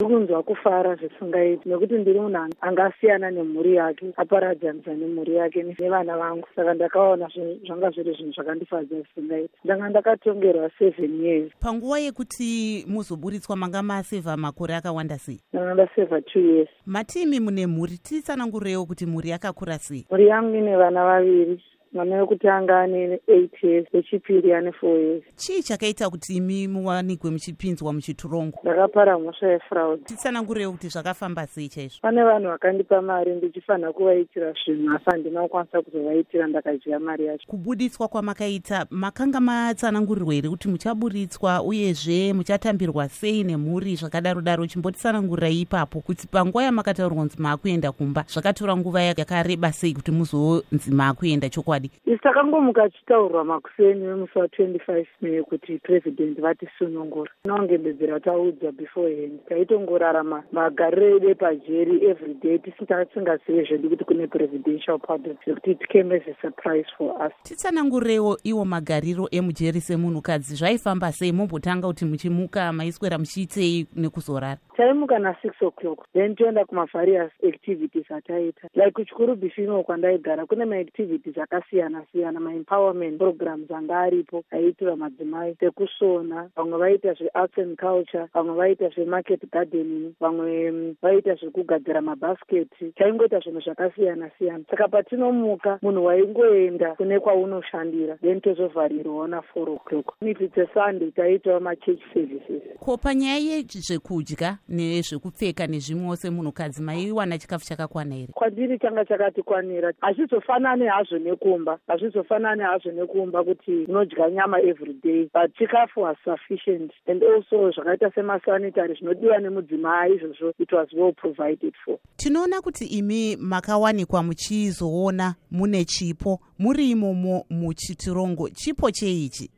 ndiri 0.00 0.14
kunzwa 0.16 0.42
kufara 0.42 0.94
zvisingaiti 0.96 1.68
nekuti 1.68 1.94
ndiri 1.94 2.20
munhu 2.20 2.48
angasiyana 2.60 3.30
nemhuri 3.30 3.74
yake 3.74 4.06
aparadzanisa 4.16 4.94
nemhuri 4.94 5.34
yake 5.34 5.62
nevana 5.62 6.16
vangu. 6.18 6.48
Saka 6.56 6.74
ndakaona 6.74 7.28
zvanga 7.66 7.90
zviri 7.90 8.12
zvinhu 8.12 8.32
zvakandifadza 8.32 8.96
zvisingaiti. 8.96 9.54
Ndanga 9.64 9.88
ndakatongerwa 9.88 10.70
seven 10.78 11.24
years. 11.24 11.52
Panguva 11.60 11.98
yekuti 11.98 12.84
muzoburitswa 12.88 13.56
manga 13.56 13.82
masevha 13.82 14.36
makore 14.36 14.74
akawanda 14.74 15.18
sei? 15.18 15.40
Ndanga 15.52 15.74
ndasevha 15.74 16.20
two 16.20 16.40
years. 16.40 16.68
Matimi 16.86 17.40
mune 17.40 17.66
mhuri 17.66 17.98
titsanangurewo 17.98 18.86
kuti 18.86 19.06
mhuri 19.06 19.28
yakakura 19.30 19.78
sei? 19.78 20.06
Mhuri 20.10 20.26
yangu 20.26 20.56
ine 20.56 20.76
vana 20.76 21.04
vaviri 21.04 21.62
mwana 21.94 22.16
wekutanga 22.16 22.80
ane 22.80 23.20
eight 23.28 23.62
years 23.62 23.86
wechipiri 23.92 24.52
ane 24.52 24.72
four 24.72 24.98
years. 24.98 25.22
Chii 25.36 25.62
chakaita 25.62 26.10
kuti 26.10 26.36
imi 26.36 26.68
muwanikwe 26.68 27.30
muchipinzwa 27.30 27.92
muchiturongo? 27.92 28.58
Ndakapara 28.62 29.18
mhosva 29.18 29.48
yefraud. 29.48 30.04
Titsanangurewo 30.04 30.72
kuti 30.72 30.88
zvakafamba 30.88 31.46
sei 31.46 31.68
chaizvo? 31.68 31.98
Pane 32.02 32.24
vanhu 32.24 32.48
vakandipa 32.48 33.02
mari 33.02 33.34
ndichifanira 33.34 33.92
kuvaitira 33.92 34.54
zvinhu 34.64 34.94
asi 34.96 35.04
handina 35.10 35.42
kukwanisa 35.42 35.82
kuzovaitira 35.82 36.46
ndakadya 36.46 37.00
mari 37.00 37.26
yacho. 37.26 37.46
Kubuditswa 37.46 38.08
kwamakaita 38.08 38.86
makanga 38.90 39.40
matsanangurirwa 39.40 40.34
here 40.34 40.48
kuti 40.48 40.68
muchaburitswa 40.68 41.62
uyezve 41.62 42.32
muchatambirwa 42.32 43.08
sei 43.08 43.44
nemhuri 43.44 43.96
zvakadaro 43.96 44.40
daro 44.40 44.66
chimbotitsanangurira 44.66 45.48
ipapo 45.48 46.00
kuti 46.00 46.26
panguva 46.26 46.64
yamakataurirwa 46.64 47.24
kunzi 47.24 47.42
maakuenda 47.42 47.92
kumba 47.92 48.24
zvakatora 48.28 48.76
nguva 48.76 49.02
yakareba 49.02 49.72
sei 49.72 49.94
kuti 49.94 50.10
muzonzi 50.10 50.90
maakuenda 50.90 51.48
chokwadi 51.48 51.83
chokwadi 51.88 51.90
isi 52.06 52.18
takangomuka 52.18 52.88
tichitaurwa 52.90 53.44
makuseni 53.44 54.06
wemusi 54.06 54.38
wa25 54.38 55.06
may 55.20 55.42
kuti 55.42 55.78
purezidendi 55.78 56.40
vatisunungura 56.40 57.30
inongebedzera 57.44 58.20
taudzwa 58.20 58.72
beforehand. 58.72 59.40
Taitongorarama 59.48 60.42
magariro 60.52 61.16
edu 61.16 61.30
epajeri 61.30 62.04
every 62.06 62.34
day 62.34 62.58
tisingazive 62.58 63.64
zvedu 63.64 63.88
kuti 63.90 64.04
kune 64.04 64.26
presidential 64.26 64.98
pardon 64.98 65.36
zvekuti 65.44 65.70
it 65.70 65.88
came 65.88 66.16
as 66.16 66.22
a 66.28 66.34
surprise 66.42 66.86
for 66.98 67.26
us. 67.26 67.32
Titsanangurewo 67.42 68.38
iwo 68.44 68.64
magariro 68.64 69.28
emujeri 69.30 69.80
semunhukadzi 69.80 70.54
zvaifamba 70.54 71.12
sei? 71.12 71.32
Mombotanga 71.32 71.86
kuti 71.86 72.04
muchimuka 72.04 72.72
maiswera 72.72 73.18
muchiitei 73.18 73.86
nekuzorara 73.96 74.58
taimuka 74.76 75.18
na6 75.18 75.66
o'clock 75.66 76.06
then 76.12 76.36
toenda 76.36 76.64
kumavarious 76.64 77.30
activities 77.48 78.10
ataita. 78.10 78.68
Like 78.74 79.04
chikuru 79.04 79.36
bifino 79.36 79.82
kwandaigara 79.82 80.46
kune 80.46 80.64
maactivities 80.64 81.38
akasiyana 81.38 82.04
siyana 82.12 82.40
maempowerment 82.40 83.18
programs 83.18 83.70
anga 83.70 84.00
aripo 84.00 84.44
aiitira 84.50 84.96
madzimai 84.96 85.56
sekusona 85.60 86.50
vamwe 86.56 86.78
vaita 86.78 87.12
zvearts 87.14 87.58
and 87.58 87.76
culture 87.76 88.26
vamwe 88.34 88.54
vaita 88.54 88.88
zvemarket 88.88 89.50
gardening 89.52 90.12
vamwe 90.20 90.94
vaita 91.02 91.34
zvekugadzira 91.34 92.00
mabasketi 92.00 92.92
taingoita 92.96 93.40
zvinhu 93.40 93.60
zvakasiyana 93.60 94.30
siyana 94.38 94.64
saka 94.70 94.88
patinomuka 94.88 95.78
munhu 95.82 96.04
waingoenda 96.04 96.94
kune 96.94 97.20
kwaunoshandira 97.20 98.16
then 98.16 98.40
tozovharirwawo 98.40 99.26
na4 99.26 99.74
o'clock. 99.76 100.14
If 100.20 100.40
its 100.40 100.58
a 100.58 100.66
sunday 100.74 101.10
taiitawo 101.10 101.60
machurch 101.60 102.02
services 102.14 102.62
ko 102.80 102.96
panyaya 102.96 103.38
yezvekudya 103.38 104.58
nezvekupfeka 104.68 105.66
nezvimwewo 105.66 106.16
semunhukadzi 106.16 106.82
maiwana 106.82 107.38
chikafu 107.38 107.66
chakakwana 107.66 108.14
here 108.14 108.32
kwandiri 108.32 108.78
changa 108.78 109.04
chakatikwanira 109.04 109.92
hazvizofanani 110.00 110.86
hazvo 110.86 111.18
nekumba 111.18 111.78
hazvizofanani 111.86 112.62
hazvo 112.62 112.90
nekumba 112.92 113.44
kuti 113.44 113.84
unodya 113.88 114.30
nyama 114.30 114.60
every 114.60 114.94
day 115.02 115.30
but 115.34 115.54
chikafu 115.58 116.04
was 116.04 116.16
sufficient. 116.24 116.92
And 117.06 117.22
also 117.22 117.70
zvakaita 117.70 118.10
semasanitary 118.14 118.94
zvinodiwa 118.94 119.38
nemudzimai 119.38 120.14
izvozvo 120.14 120.52
it 120.58 120.72
was 120.72 120.88
well 120.92 121.12
provided 121.12 121.74
for. 121.84 121.98
Tinoona 122.16 122.60
kuti 122.60 122.84
imi 122.84 123.36
makawanikwa 123.36 124.22
muchizoona 124.22 125.34
mune 125.50 125.84
chipo. 125.84 126.40
Muri 126.58 126.90
imomo 126.90 127.44
muchitirongo. 127.50 128.48
Chipo 128.48 128.90
cheichi 128.90 129.50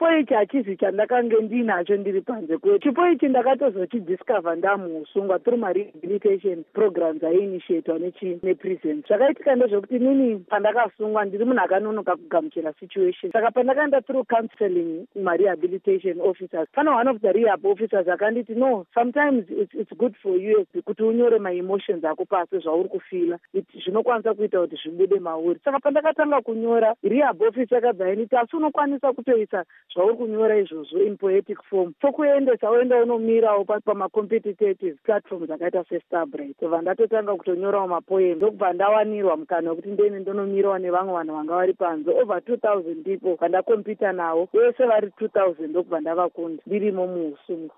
chipo 0.00 0.16
ichi 0.16 0.34
hachizi 0.34 0.76
chandakange 0.76 1.36
ndinacho 1.40 1.96
ndiri 1.96 2.20
panze 2.20 2.58
kwe 2.58 2.78
chipo 2.78 3.08
ichi 3.08 3.28
ndakatozochidiscover 3.28 4.56
ndamuusungwa 4.56 5.38
through 5.38 5.60
marehabilitation 5.60 6.64
programs 6.72 7.24
aiinitiatwa 7.24 7.98
neprison. 8.42 9.02
Zvakaitika 9.08 9.54
ndezvekuti 9.56 9.96
inini 9.96 10.38
pandakasungwa 10.38 11.24
ndiri 11.24 11.44
munhu 11.44 11.60
akanonoka 11.60 12.16
kugamuchira 12.16 12.72
situation. 12.72 13.32
Saka 13.32 13.50
pandakaenda 13.50 14.00
through 14.00 14.26
counseling 14.26 15.06
marehabilitation 15.22 16.20
officers 16.20 16.68
pane 16.72 16.90
one 16.90 17.10
of 17.10 17.20
the 17.20 17.32
rehab 17.32 17.66
officers 17.66 18.08
akanditi 18.08 18.54
no 18.54 18.86
sometimes 18.94 19.44
it's, 19.50 19.74
it's 19.74 19.92
good 19.98 20.14
for 20.22 20.36
you 20.36 20.66
kuti 20.84 21.02
unyore 21.02 21.38
maemotions 21.38 22.04
ako 22.04 22.24
pasi 22.24 22.58
zvauri 22.58 22.88
kufila. 22.88 23.38
Zvinokwanisa 23.84 24.34
kuita 24.34 24.60
kuti 24.60 24.76
zvibude 24.76 25.20
mauri. 25.20 25.60
Saka 25.64 25.78
pandakatanga 25.78 26.40
kunyora 26.40 26.94
rehab 27.02 27.42
office 27.42 27.74
yakabva 27.74 28.06
yainditi 28.06 28.36
asi 28.36 28.56
unokwanisa 28.56 29.12
kutoisa 29.12 29.64
zvauri 29.94 30.16
kunyora 30.16 30.58
izvozvo 30.58 30.98
in 30.98 31.16
poetic 31.16 31.62
form. 31.62 31.92
Sokuendesa 32.00 32.70
woenda 32.70 33.02
unomirawo 33.02 33.64
pamacompetitive 33.64 34.94
platforms 35.04 35.50
akaita 35.50 35.84
sestarbright. 35.84 36.62
Obva 36.62 36.82
ndatotanga 36.82 37.36
kutonyorawo 37.36 37.88
mapoem 37.88 38.36
ndokubva 38.36 38.72
ndawanirwa 38.72 39.36
mukana 39.36 39.70
wekuti 39.70 39.88
ndiende 39.88 40.18
ndonomirawo 40.18 40.78
nevamwe 40.78 41.12
vanhu 41.12 41.34
vanga 41.34 41.54
vari 41.54 41.74
panze. 41.74 42.10
Over 42.10 42.44
two 42.44 42.56
thousand 42.56 43.04
people 43.04 43.36
vandakompita 43.36 44.12
navo 44.12 44.48
vese 44.52 44.86
vari 44.86 45.10
two 45.18 45.28
thousand 45.28 45.70
ndokubva 45.70 46.00
ndavakunda 46.00 46.62
ndirimo 46.66 47.06
muusungu 47.06 47.74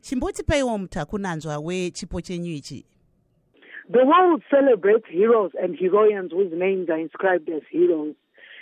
chimboti 0.00 0.42
paiwo 0.42 0.78
mutakunanzva 0.78 1.58
wechipo 1.58 2.20
chenyu 2.20 2.52
ichi? 2.52 2.86
The 3.92 4.02
world 4.02 4.42
celebrates 4.50 5.06
heroes 5.10 5.52
and 5.62 5.78
heroines 5.78 6.32
whose 6.32 6.56
names 6.56 6.90
are 6.90 7.00
inscribed 7.00 7.48
as 7.50 7.62
heroes. 7.70 8.14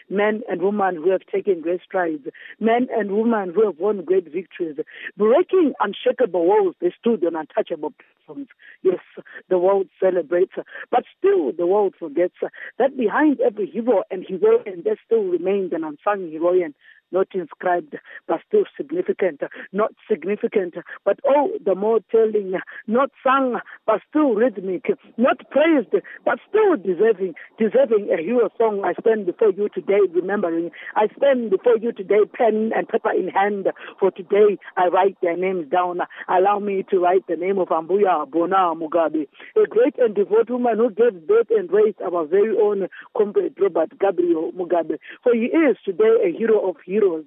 Men 0.09 0.43
and 0.49 0.63
women 0.63 0.97
who 0.97 1.11
have 1.11 1.23
taken 1.33 1.61
great 1.61 1.81
strides, 1.83 2.27
men 2.61 2.89
and 2.97 3.13
women 3.13 3.53
who 3.55 3.65
have 3.67 3.79
won 3.79 4.05
great 4.05 4.31
victories. 4.33 4.77
Breaking 5.17 5.75
unshakable 5.81 6.47
walls, 6.47 6.75
they 6.81 6.93
stood 6.99 7.25
on 7.25 7.37
untouchable 7.37 7.93
platforms. 7.93 8.49
Yes, 8.83 9.01
the 9.49 9.59
world 9.59 9.89
celebrates, 10.01 10.53
but 10.91 11.05
still 11.19 11.53
the 11.53 11.67
world 11.67 11.95
forgets 11.99 12.35
that 12.79 12.97
behind 12.97 13.41
every 13.41 13.67
hero 13.67 14.03
and 14.11 14.25
heroine, 14.29 14.83
there 14.85 14.99
still 15.05 15.25
remains 15.25 15.73
an 15.73 15.85
unsung 15.85 16.31
heroine 16.31 16.75
not 17.15 17.29
inscribed, 17.35 17.97
but 18.27 18.41
still 18.49 18.65
significant, 18.77 19.41
not 19.73 19.93
significant, 20.11 20.75
but 21.05 21.19
oh, 21.27 21.51
the 21.65 21.75
more 21.75 22.01
telling, 22.11 22.55
not 22.87 23.11
sung, 23.23 23.61
but 23.87 24.01
still 24.09 24.35
rhythmic, 24.35 24.87
not 25.17 25.39
praised, 25.51 25.95
but 26.25 26.39
still 26.49 26.77
deserving, 26.77 27.35
deserving 27.59 28.11
a 28.13 28.21
hero 28.21 28.51
song. 28.59 28.83
I 28.85 28.93
stand 29.01 29.27
before 29.27 29.53
you 29.53 29.69
today, 29.75 30.01
remembering. 30.13 30.71
I 30.97 31.07
stand 31.17 31.51
before 31.51 31.79
you 31.79 31.93
today, 31.93 32.25
pen 32.33 32.73
and 32.75 32.89
paper 32.89 33.13
in 33.13 33.29
hand. 33.29 33.69
For 34.01 34.11
today, 34.11 34.59
I 34.77 34.89
write 34.89 35.17
their 35.23 35.37
names 35.37 35.71
down. 35.71 36.01
Allow 36.29 36.59
me 36.59 36.85
to 36.91 36.99
write 36.99 37.27
the 37.29 37.37
name 37.37 37.59
of 37.59 37.69
Ambuya 37.69 38.31
Bona 38.31 38.75
Mugabe, 38.75 39.27
a 39.57 39.67
great 39.69 39.95
and 39.99 40.15
devout 40.15 40.51
woman 40.51 40.79
who 40.79 40.91
gave 40.91 41.27
birth 41.27 41.49
and 41.51 41.71
raised 41.71 42.01
our 42.03 42.27
very 42.27 42.57
own 42.59 42.89
comrade 43.17 43.55
Robert 43.61 43.99
Gabriel 43.99 44.53
Mugabe. 44.53 44.99
For 45.23 45.35
he 45.35 45.47
is 45.47 45.77
today 45.85 46.15
a 46.25 46.37
hero 46.37 46.69
of 46.69 46.77
heroes 46.85 46.94
heroes, 46.95 47.25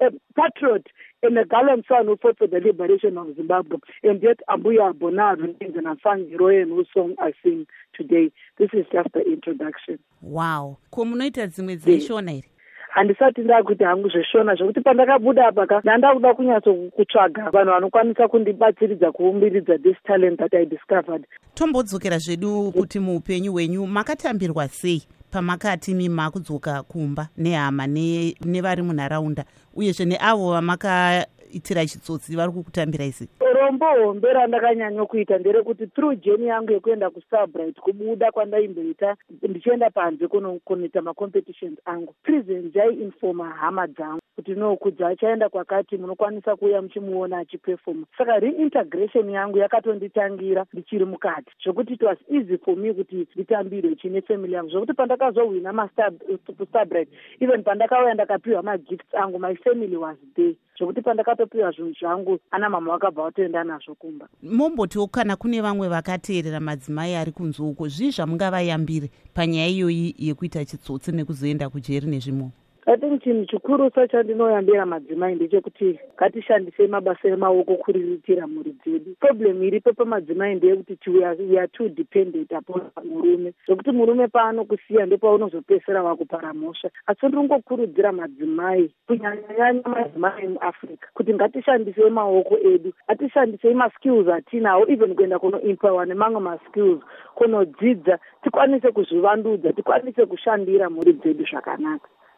a 0.00 0.10
patriot 0.36 0.86
and 1.22 1.38
a 1.38 1.44
gallant 1.44 1.86
son 1.88 2.06
who 2.06 2.16
fought 2.16 2.38
for 2.38 2.46
the 2.46 2.60
liberation 2.60 3.16
of 3.18 3.34
Zimbabwe. 3.36 3.78
And 4.02 4.22
yet 4.22 4.40
Abuya 4.48 4.92
Bonar 4.98 5.36
remains 5.36 5.76
an 5.76 5.86
unsung 5.86 6.28
heroine 6.30 6.68
whose 6.68 6.88
song 6.92 7.14
I 7.20 7.32
sing 7.42 7.66
today. 7.94 8.30
This 8.58 8.70
is 8.72 8.86
just 8.92 9.12
the 9.14 9.20
introduction. 9.20 9.98
Wow. 10.20 10.78
Ko 10.90 11.04
munoita 11.04 11.46
dzimwe 11.46 11.76
dzeishona 11.76 12.30
here? 12.30 12.48
handisati 12.94 13.40
ndakuti 13.40 13.84
hangu 13.84 14.08
zveshona 14.08 14.54
zvokuti 14.54 14.80
pandakabuda 14.80 15.48
apa 15.48 15.66
ka 15.66 15.80
ndanda 15.80 16.14
kuda 16.14 16.34
kunyatsokutsvaga 16.34 17.50
vanhu 17.50 17.70
vanokwanisa 17.70 18.28
kundibatsiridza 18.28 19.12
kuumbiridza 19.12 19.78
this 19.78 19.96
talent 20.04 20.38
that 20.38 20.54
i 20.54 20.66
discovered 20.66 21.26
tombodzokera 21.54 22.18
zvedu 22.18 22.72
kuti 22.72 22.98
muupenyu 23.00 23.52
hwenyu 23.52 23.86
makatambirwa 23.86 24.68
sei 24.68 25.02
pamakati 25.34 25.94
mimakudzoka 25.94 26.82
kumba 26.82 27.28
nehama 27.36 27.86
nevari 27.86 28.82
ne 28.82 28.88
munharaunda 28.88 29.44
uyezve 29.74 30.04
neavo 30.04 30.50
vamakaitira 30.52 31.86
chitsotsi 31.86 32.36
vari 32.36 32.52
kukutambira 32.52 33.04
isi 33.04 33.28
rombo 33.54 33.84
hombe 34.04 34.32
randakanyanya 34.32 35.04
kuita 35.04 35.38
nderekuti 35.38 35.86
through 35.86 36.20
jeni 36.24 36.46
yangu 36.46 36.72
yekuenda 36.72 37.10
kustarbright 37.10 37.80
kubuda 37.80 38.32
kwandaimboita 38.32 39.16
ndichienda 39.42 39.90
panze 39.90 40.28
kunoita 40.64 41.02
macompetitions 41.02 41.78
angu. 41.84 42.14
Prison 42.22 42.70
jaiinfoma 42.74 43.50
hama 43.50 43.86
dzangu 43.86 44.20
kuti 44.44 44.60
no 44.60 44.76
kudzi 44.76 45.04
achaenda 45.04 45.48
kwakati 45.48 45.96
munokwanisa 45.96 46.56
kuuya 46.56 46.82
muchimuona 46.82 47.38
achipefoma 47.38 48.06
saka 48.18 48.38
reintegration 48.38 49.30
yangu 49.30 49.58
yakatonditangira 49.58 50.66
ndichiri 50.72 51.04
mukati. 51.04 51.50
Zvokuti 51.64 51.92
it 51.92 52.02
was 52.02 52.18
easy 52.30 52.58
for 52.58 52.76
me 52.76 52.92
kuti 52.94 53.26
nditambirwe 53.34 53.96
chine 53.96 54.22
family 54.22 54.52
yangu. 54.52 54.70
Zvokuti 54.70 54.92
pandakazohwina 54.92 55.72
mastarbright 55.72 57.08
even 57.40 57.62
pandakauya 57.62 58.14
ndakapiwa 58.14 58.62
magifts 58.62 59.14
angu 59.14 59.38
my 59.38 59.54
family 59.54 59.96
was 59.96 60.16
there. 60.34 60.56
Zvokuti 60.78 61.02
pandakatopiwa 61.02 61.70
zvinhu 61.70 61.92
zvangu 62.00 62.38
ana 62.50 62.70
mama 62.70 62.92
vakabva 62.92 63.22
vatoenda 63.22 63.64
nazvo 63.64 63.94
kumba. 63.94 64.28
Mombotiwo 64.42 65.06
kana 65.06 65.36
kune 65.36 65.60
vamwe 65.60 65.88
vakateerera 65.88 66.60
madzimai 66.60 67.14
ari 67.14 67.32
kunzi 67.32 67.62
uko 67.62 67.88
zvii 67.88 68.10
zvamungavayambire 68.10 69.10
panyaya 69.34 69.68
iyoyi 69.68 70.14
yekuita 70.18 70.64
chitsotsi 70.64 71.12
nekuzoenda 71.12 71.70
kujeri 71.70 72.06
nezvimwewo 72.06 72.50
i 72.86 72.96
think 72.96 73.22
chinhu 73.22 73.46
chikurusa 73.46 74.08
chandinoyambira 74.08 74.86
madzimai 74.86 75.34
ndechekuti 75.34 75.98
ngatishandisei 76.14 76.86
mabasa 76.86 77.28
emaoko 77.28 77.76
kuriritira 77.76 78.46
mhuri 78.46 78.72
dzedu. 78.72 79.16
Problem 79.20 79.62
iripo 79.62 79.92
pamadzimai 79.92 80.54
ndeyekuti 80.54 81.10
weare 81.10 81.68
too 81.68 81.88
dependent 81.88 82.52
upon 82.52 82.82
murume. 83.04 83.52
Zvokuti 83.66 83.90
murume 83.90 84.28
paanokusiya 84.28 85.06
ndopaunozopedzisira 85.06 86.02
vakupara 86.02 86.54
mhosva. 86.54 86.90
Asi 87.06 87.26
ndinongokurudzira 87.26 88.12
madzimai 88.12 88.90
kunyanyanyanya 89.06 89.88
madzimai 89.88 90.48
muafrica 90.48 91.06
kuti 91.14 91.34
ngatishandisei 91.34 92.10
maoko 92.10 92.58
edu 92.58 92.92
atishandisei 93.08 93.74
maskills 93.74 94.28
atinawo 94.28 94.84
even 94.88 95.14
kuenda 95.14 95.38
kunoempower 95.38 96.06
nemamwe 96.06 96.40
maskills 96.40 97.00
kunodzidza 97.34 98.18
tikwanise 98.42 98.90
kuzvivandudza 98.90 99.72
tikwanise 99.72 100.26
kushandira 100.26 100.90
mhuri 100.90 101.12
dzedu 101.12 101.44
zvakanaka 101.44 102.08